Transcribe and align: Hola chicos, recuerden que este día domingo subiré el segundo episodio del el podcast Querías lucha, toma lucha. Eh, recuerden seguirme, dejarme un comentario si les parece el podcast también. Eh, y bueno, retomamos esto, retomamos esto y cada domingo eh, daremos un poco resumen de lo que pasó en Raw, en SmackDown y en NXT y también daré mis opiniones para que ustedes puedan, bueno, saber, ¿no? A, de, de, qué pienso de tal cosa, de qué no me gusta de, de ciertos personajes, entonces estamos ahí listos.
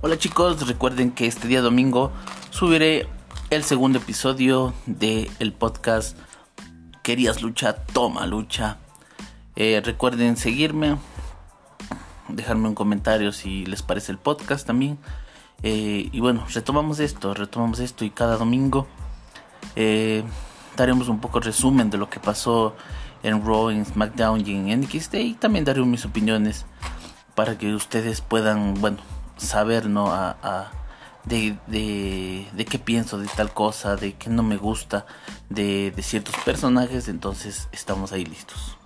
Hola 0.00 0.16
chicos, 0.16 0.68
recuerden 0.68 1.10
que 1.10 1.26
este 1.26 1.48
día 1.48 1.60
domingo 1.60 2.12
subiré 2.50 3.08
el 3.50 3.64
segundo 3.64 3.98
episodio 3.98 4.72
del 4.86 5.28
el 5.40 5.52
podcast 5.52 6.16
Querías 7.02 7.42
lucha, 7.42 7.74
toma 7.74 8.24
lucha. 8.28 8.78
Eh, 9.56 9.82
recuerden 9.84 10.36
seguirme, 10.36 10.98
dejarme 12.28 12.68
un 12.68 12.76
comentario 12.76 13.32
si 13.32 13.66
les 13.66 13.82
parece 13.82 14.12
el 14.12 14.18
podcast 14.18 14.64
también. 14.64 14.98
Eh, 15.64 16.08
y 16.12 16.20
bueno, 16.20 16.46
retomamos 16.54 17.00
esto, 17.00 17.34
retomamos 17.34 17.80
esto 17.80 18.04
y 18.04 18.10
cada 18.10 18.36
domingo 18.36 18.86
eh, 19.74 20.22
daremos 20.76 21.08
un 21.08 21.18
poco 21.18 21.40
resumen 21.40 21.90
de 21.90 21.98
lo 21.98 22.08
que 22.08 22.20
pasó 22.20 22.76
en 23.24 23.44
Raw, 23.44 23.70
en 23.70 23.84
SmackDown 23.84 24.46
y 24.46 24.52
en 24.52 24.80
NXT 24.80 25.14
y 25.14 25.34
también 25.34 25.64
daré 25.64 25.82
mis 25.82 26.04
opiniones 26.04 26.66
para 27.34 27.58
que 27.58 27.74
ustedes 27.74 28.20
puedan, 28.20 28.74
bueno, 28.74 28.98
saber, 29.38 29.88
¿no? 29.88 30.12
A, 30.12 30.70
de, 31.24 31.56
de, 31.66 32.64
qué 32.64 32.78
pienso 32.78 33.18
de 33.18 33.26
tal 33.28 33.52
cosa, 33.52 33.96
de 33.96 34.14
qué 34.14 34.30
no 34.30 34.42
me 34.42 34.56
gusta 34.56 35.04
de, 35.50 35.90
de 35.90 36.02
ciertos 36.02 36.34
personajes, 36.44 37.08
entonces 37.08 37.68
estamos 37.72 38.12
ahí 38.12 38.24
listos. 38.24 38.78